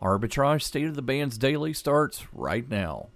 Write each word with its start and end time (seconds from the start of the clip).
Arbitrage 0.00 0.62
State 0.62 0.86
of 0.86 0.94
the 0.94 1.02
Bands 1.02 1.36
Daily 1.38 1.72
starts 1.72 2.24
right 2.32 2.68
now. 2.68 3.08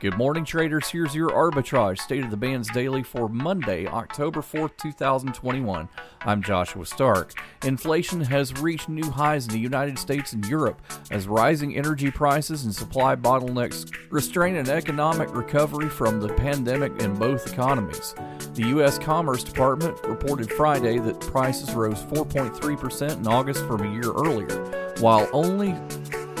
Good 0.00 0.16
morning, 0.16 0.46
traders. 0.46 0.88
Here's 0.88 1.14
your 1.14 1.28
arbitrage 1.28 1.98
state 1.98 2.24
of 2.24 2.30
the 2.30 2.36
bands 2.38 2.70
daily 2.70 3.02
for 3.02 3.28
Monday, 3.28 3.86
October 3.86 4.40
4th, 4.40 4.78
2021. 4.78 5.90
I'm 6.22 6.42
Joshua 6.42 6.86
Stark. 6.86 7.34
Inflation 7.64 8.22
has 8.22 8.58
reached 8.62 8.88
new 8.88 9.10
highs 9.10 9.46
in 9.46 9.52
the 9.52 9.58
United 9.58 9.98
States 9.98 10.32
and 10.32 10.42
Europe 10.46 10.80
as 11.10 11.28
rising 11.28 11.76
energy 11.76 12.10
prices 12.10 12.64
and 12.64 12.74
supply 12.74 13.14
bottlenecks 13.14 13.94
restrain 14.10 14.56
an 14.56 14.70
economic 14.70 15.34
recovery 15.34 15.90
from 15.90 16.18
the 16.18 16.32
pandemic 16.32 16.98
in 17.02 17.14
both 17.14 17.52
economies. 17.52 18.14
The 18.54 18.68
U.S. 18.68 18.98
Commerce 18.98 19.44
Department 19.44 20.02
reported 20.04 20.50
Friday 20.50 20.98
that 20.98 21.20
prices 21.20 21.74
rose 21.74 22.02
4.3% 22.04 23.18
in 23.18 23.28
August 23.28 23.66
from 23.66 23.82
a 23.82 23.92
year 23.92 24.12
earlier, 24.12 24.79
while 25.00 25.28
only 25.32 25.74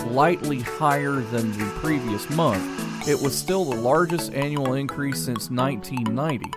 lightly 0.06 0.60
higher 0.60 1.20
than 1.20 1.50
the 1.52 1.70
previous 1.80 2.28
month. 2.30 3.08
It 3.08 3.20
was 3.20 3.36
still 3.36 3.64
the 3.64 3.80
largest 3.80 4.32
annual 4.34 4.74
increase 4.74 5.18
since 5.24 5.50
1990. 5.50 6.50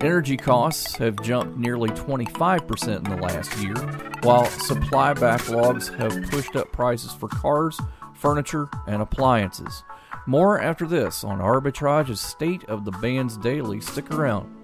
Energy 0.00 0.36
costs 0.36 0.96
have 0.96 1.22
jumped 1.22 1.56
nearly 1.56 1.88
25% 1.90 2.96
in 2.96 3.04
the 3.04 3.22
last 3.22 3.56
year, 3.58 3.74
while 4.22 4.44
supply 4.46 5.14
backlogs 5.14 5.96
have 5.96 6.30
pushed 6.30 6.56
up 6.56 6.70
prices 6.72 7.12
for 7.12 7.28
cars, 7.28 7.80
furniture, 8.14 8.68
and 8.86 9.00
appliances. 9.00 9.84
More 10.26 10.60
after 10.60 10.86
this 10.86 11.24
on 11.24 11.40
Arbitrage's 11.40 12.20
State 12.20 12.64
of 12.64 12.84
the 12.84 12.90
Bands 12.90 13.36
Daily. 13.36 13.80
Stick 13.80 14.10
around. 14.10 14.63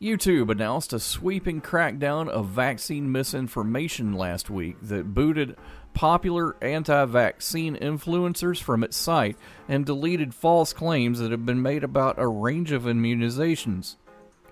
YouTube 0.00 0.50
announced 0.50 0.92
a 0.92 1.00
sweeping 1.00 1.62
crackdown 1.62 2.28
of 2.28 2.48
vaccine 2.48 3.10
misinformation 3.10 4.12
last 4.12 4.50
week 4.50 4.76
that 4.82 5.14
booted 5.14 5.56
popular 5.94 6.54
anti 6.62 7.06
vaccine 7.06 7.74
influencers 7.76 8.60
from 8.60 8.84
its 8.84 8.94
site 8.94 9.38
and 9.66 9.86
deleted 9.86 10.34
false 10.34 10.74
claims 10.74 11.18
that 11.18 11.30
have 11.30 11.46
been 11.46 11.62
made 11.62 11.82
about 11.82 12.18
a 12.18 12.28
range 12.28 12.72
of 12.72 12.82
immunizations. 12.82 13.96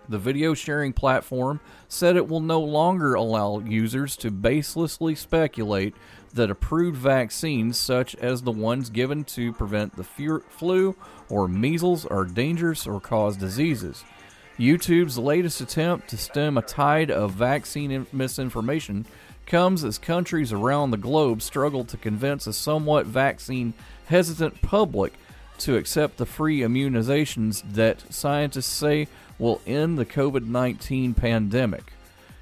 The 0.09 0.19
video 0.19 0.55
sharing 0.55 0.95
platform 0.95 1.61
said 1.89 2.17
it 2.17 2.29
will 2.29 2.41
no 2.41 2.61
longer 2.61 3.13
allow 3.13 3.59
users 3.59 4.17
to 4.19 4.31
baselessly 4.31 5.15
speculate 5.15 5.95
that 6.33 6.51
approved 6.51 6.97
vaccines, 6.97 7.77
such 7.79 8.15
as 8.17 8.43
the 8.43 8.51
ones 8.51 8.89
given 8.89 9.25
to 9.25 9.53
prevent 9.53 9.95
the 9.97 10.05
flu 10.05 10.97
or 11.29 11.49
measles, 11.49 12.07
are 12.07 12.25
dangerous 12.25 12.87
or 12.87 12.99
cause 12.99 13.37
diseases. 13.37 14.05
YouTube's 14.59 15.19
latest 15.19 15.61
attempt 15.61 16.09
to 16.09 16.17
stem 16.17 16.57
a 16.57 16.63
tide 16.63 17.11
of 17.11 17.33
vaccine 17.33 18.07
misinformation 18.13 19.05
comes 19.47 19.83
as 19.83 19.99
countries 19.99 20.53
around 20.53 20.91
the 20.91 20.97
globe 20.97 21.43
struggle 21.43 21.85
to 21.85 21.97
convince 21.97 22.47
a 22.47 22.53
somewhat 22.53 23.05
vaccine 23.05 23.75
hesitant 24.07 24.63
public 24.63 25.13
to 25.59 25.77
accept 25.77 26.19
the 26.19 26.27
free 26.27 26.61
immunizations 26.61 27.63
that 27.75 28.13
scientists 28.13 28.67
say 28.67 29.09
will 29.39 29.61
end 29.67 29.99
the 29.99 30.07
COVID 30.07 30.47
19 30.47 31.15
pandemic. 31.15 31.93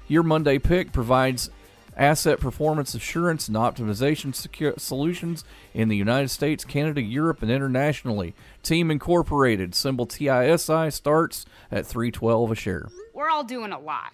Your 0.07 0.23
Monday 0.23 0.59
pick 0.59 0.91
provides 0.91 1.49
asset 1.97 2.39
performance 2.39 2.93
assurance 2.93 3.47
and 3.47 3.57
optimization 3.57 4.33
solutions 4.79 5.43
in 5.73 5.89
the 5.89 5.97
United 5.97 6.29
States, 6.29 6.65
Canada, 6.65 7.01
Europe, 7.01 7.41
and 7.41 7.51
internationally. 7.51 8.33
Team 8.61 8.89
Incorporated, 8.89 9.75
symbol 9.75 10.05
TISI, 10.05 10.91
starts 10.91 11.45
at 11.71 11.85
312 11.85 12.51
a 12.51 12.55
share. 12.55 12.89
We're 13.13 13.29
all 13.29 13.43
doing 13.43 13.71
a 13.71 13.79
lot. 13.79 14.13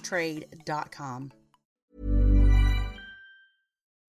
trade.com. 0.00 1.32